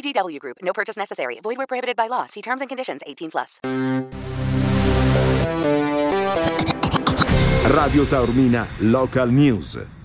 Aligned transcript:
VGW 0.00 0.38
Group. 0.38 0.58
No 0.62 0.72
purchase 0.72 0.96
necessary. 0.96 1.38
Void 1.42 1.58
where 1.58 1.66
prohibited 1.66 1.96
by 1.96 2.08
law. 2.08 2.26
See 2.26 2.42
terms 2.42 2.60
and 2.60 2.68
conditions. 2.68 3.00
18 3.06 3.30
plus. 3.30 3.60
Radio 7.70 8.04
Taormina 8.04 8.66
Local 8.80 9.26
News. 9.26 9.99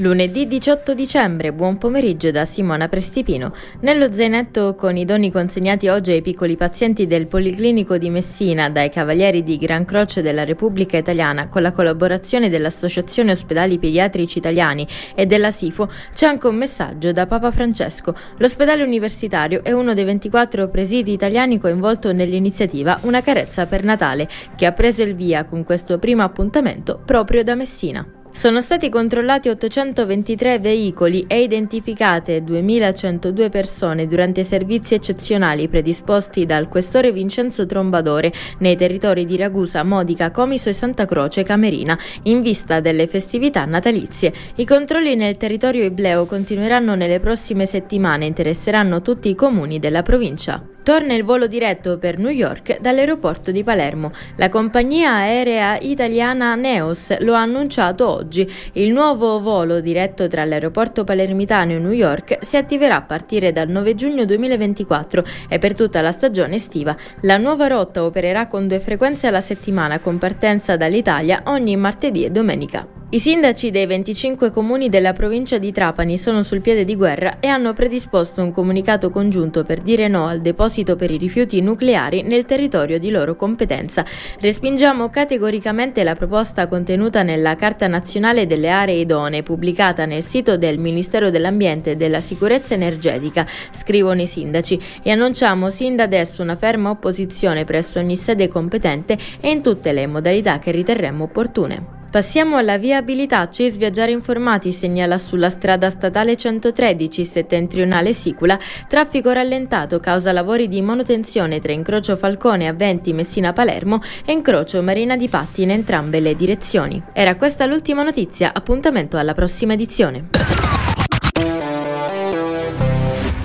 Lunedì 0.00 0.46
18 0.46 0.94
dicembre, 0.94 1.52
buon 1.52 1.76
pomeriggio 1.76 2.30
da 2.30 2.46
Simona 2.46 2.88
Prestipino. 2.88 3.52
Nello 3.80 4.10
zainetto 4.10 4.74
con 4.74 4.96
i 4.96 5.04
doni 5.04 5.30
consegnati 5.30 5.88
oggi 5.88 6.12
ai 6.12 6.22
piccoli 6.22 6.56
pazienti 6.56 7.06
del 7.06 7.26
Policlinico 7.26 7.98
di 7.98 8.08
Messina 8.08 8.70
dai 8.70 8.88
Cavalieri 8.88 9.42
di 9.42 9.58
Gran 9.58 9.84
Croce 9.84 10.22
della 10.22 10.44
Repubblica 10.44 10.96
Italiana 10.96 11.48
con 11.48 11.60
la 11.60 11.72
collaborazione 11.72 12.48
dell'Associazione 12.48 13.32
Ospedali 13.32 13.78
Pediatrici 13.78 14.38
Italiani 14.38 14.86
e 15.14 15.26
della 15.26 15.50
SIFO 15.50 15.90
c'è 16.14 16.24
anche 16.24 16.46
un 16.46 16.56
messaggio 16.56 17.12
da 17.12 17.26
Papa 17.26 17.50
Francesco. 17.50 18.14
L'ospedale 18.38 18.82
universitario 18.82 19.62
è 19.62 19.72
uno 19.72 19.92
dei 19.92 20.04
24 20.04 20.68
presidi 20.68 21.12
italiani 21.12 21.58
coinvolto 21.58 22.10
nell'iniziativa 22.10 22.98
Una 23.02 23.20
carezza 23.20 23.66
per 23.66 23.84
Natale 23.84 24.26
che 24.56 24.64
ha 24.64 24.72
preso 24.72 25.02
il 25.02 25.14
via 25.14 25.44
con 25.44 25.62
questo 25.62 25.98
primo 25.98 26.22
appuntamento 26.22 27.02
proprio 27.04 27.44
da 27.44 27.54
Messina. 27.54 28.19
Sono 28.32 28.60
stati 28.62 28.88
controllati 28.88 29.50
823 29.50 30.60
veicoli 30.60 31.26
e 31.26 31.42
identificate 31.42 32.42
2102 32.42 33.50
persone 33.50 34.06
durante 34.06 34.40
i 34.40 34.44
servizi 34.44 34.94
eccezionali 34.94 35.68
predisposti 35.68 36.46
dal 36.46 36.68
questore 36.68 37.12
Vincenzo 37.12 37.66
Trombadore 37.66 38.32
nei 38.58 38.76
territori 38.76 39.26
di 39.26 39.36
Ragusa, 39.36 39.82
Modica, 39.82 40.30
Comiso 40.30 40.70
e 40.70 40.72
Santa 40.72 41.04
Croce 41.04 41.42
Camerina 41.42 41.98
in 42.22 42.40
vista 42.40 42.80
delle 42.80 43.08
festività 43.08 43.64
natalizie. 43.66 44.32
I 44.54 44.64
controlli 44.64 45.16
nel 45.16 45.36
territorio 45.36 45.84
ibleo 45.84 46.24
continueranno 46.24 46.94
nelle 46.94 47.20
prossime 47.20 47.66
settimane 47.66 48.24
e 48.24 48.28
interesseranno 48.28 49.02
tutti 49.02 49.28
i 49.28 49.34
comuni 49.34 49.78
della 49.78 50.02
provincia. 50.02 50.64
Torna 50.90 51.14
il 51.14 51.22
volo 51.22 51.46
diretto 51.46 51.98
per 51.98 52.18
New 52.18 52.32
York 52.32 52.80
dall'aeroporto 52.80 53.52
di 53.52 53.62
Palermo. 53.62 54.10
La 54.34 54.48
compagnia 54.48 55.12
aerea 55.12 55.78
italiana 55.78 56.56
Neos 56.56 57.16
lo 57.20 57.34
ha 57.34 57.42
annunciato 57.42 58.08
oggi. 58.08 58.44
Il 58.72 58.90
nuovo 58.90 59.38
volo 59.38 59.78
diretto 59.78 60.26
tra 60.26 60.44
l'aeroporto 60.44 61.04
palermitano 61.04 61.70
e 61.70 61.78
New 61.78 61.92
York 61.92 62.38
si 62.44 62.56
attiverà 62.56 62.96
a 62.96 63.02
partire 63.02 63.52
dal 63.52 63.68
9 63.68 63.94
giugno 63.94 64.24
2024 64.24 65.22
e 65.48 65.60
per 65.60 65.76
tutta 65.76 66.00
la 66.00 66.10
stagione 66.10 66.56
estiva. 66.56 66.96
La 67.20 67.36
nuova 67.36 67.68
rotta 67.68 68.02
opererà 68.02 68.48
con 68.48 68.66
due 68.66 68.80
frequenze 68.80 69.28
alla 69.28 69.40
settimana 69.40 70.00
con 70.00 70.18
partenza 70.18 70.76
dall'Italia 70.76 71.42
ogni 71.44 71.76
martedì 71.76 72.24
e 72.24 72.30
domenica. 72.30 72.99
I 73.12 73.18
sindaci 73.18 73.72
dei 73.72 73.86
25 73.86 74.52
comuni 74.52 74.88
della 74.88 75.12
provincia 75.12 75.58
di 75.58 75.72
Trapani 75.72 76.16
sono 76.16 76.44
sul 76.44 76.60
piede 76.60 76.84
di 76.84 76.94
guerra 76.94 77.40
e 77.40 77.48
hanno 77.48 77.72
predisposto 77.72 78.40
un 78.40 78.52
comunicato 78.52 79.10
congiunto 79.10 79.64
per 79.64 79.80
dire 79.80 80.06
no 80.06 80.28
al 80.28 80.40
deposito 80.40 80.94
per 80.94 81.10
i 81.10 81.16
rifiuti 81.16 81.60
nucleari 81.60 82.22
nel 82.22 82.44
territorio 82.44 83.00
di 83.00 83.10
loro 83.10 83.34
competenza. 83.34 84.04
Respingiamo 84.38 85.10
categoricamente 85.10 86.04
la 86.04 86.14
proposta 86.14 86.68
contenuta 86.68 87.24
nella 87.24 87.56
Carta 87.56 87.88
nazionale 87.88 88.46
delle 88.46 88.70
aree 88.70 89.00
idonee 89.00 89.42
pubblicata 89.42 90.04
nel 90.04 90.22
sito 90.22 90.56
del 90.56 90.78
Ministero 90.78 91.30
dell'Ambiente 91.30 91.90
e 91.90 91.96
della 91.96 92.20
Sicurezza 92.20 92.74
Energetica, 92.74 93.44
scrivono 93.72 94.22
i 94.22 94.28
sindaci, 94.28 94.78
e 95.02 95.10
annunciamo 95.10 95.68
sin 95.68 95.96
da 95.96 96.04
adesso 96.04 96.42
una 96.42 96.54
ferma 96.54 96.90
opposizione 96.90 97.64
presso 97.64 97.98
ogni 97.98 98.14
sede 98.14 98.46
competente 98.46 99.18
e 99.40 99.50
in 99.50 99.62
tutte 99.62 99.90
le 99.90 100.06
modalità 100.06 100.60
che 100.60 100.70
riterremo 100.70 101.24
opportune. 101.24 101.99
Passiamo 102.10 102.56
alla 102.56 102.76
viabilità. 102.76 103.48
CIS 103.48 103.76
Viaggiare 103.76 104.10
Informati 104.10 104.72
segnala 104.72 105.16
sulla 105.16 105.48
strada 105.48 105.88
statale 105.90 106.36
113 106.36 107.24
settentrionale 107.24 108.12
Sicula 108.12 108.58
traffico 108.88 109.30
rallentato 109.30 110.00
causa 110.00 110.32
lavori 110.32 110.66
di 110.66 110.82
manutenzione 110.82 111.60
tra 111.60 111.70
incrocio 111.70 112.16
Falcone 112.16 112.66
a 112.66 112.72
Venti 112.72 113.12
Messina 113.12 113.52
Palermo 113.52 114.00
e 114.24 114.32
incrocio 114.32 114.82
Marina 114.82 115.16
di 115.16 115.28
Patti 115.28 115.62
in 115.62 115.70
entrambe 115.70 116.18
le 116.18 116.34
direzioni. 116.34 117.00
Era 117.12 117.36
questa 117.36 117.64
l'ultima 117.66 118.02
notizia, 118.02 118.52
appuntamento 118.52 119.16
alla 119.16 119.32
prossima 119.32 119.74
edizione. 119.74 120.30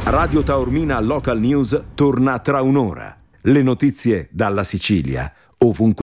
Radio 0.05 0.41
Taormina 0.41 0.99
Local 1.01 1.39
News 1.39 1.89
torna 1.93 2.39
tra 2.39 2.63
un'ora. 2.63 3.15
Le 3.41 3.61
notizie 3.61 4.27
dalla 4.31 4.63
Sicilia, 4.63 5.31
ovunque. 5.59 6.04